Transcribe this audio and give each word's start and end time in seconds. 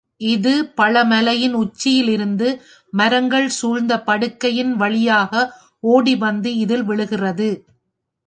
இது 0.25 0.51
பழ 0.75 1.03
மலையின் 1.03 1.55
உச்சியிலிருந்து 1.55 2.47
மரங்கள் 2.93 3.49
சூழ்ந்த 3.49 3.95
படுகையின் 4.07 4.73
வழியாக 4.75 5.43
ஓடி 5.83 6.15
வந்து 6.15 6.51
இதில் 6.55 6.83
விழுகிறது. 6.83 7.49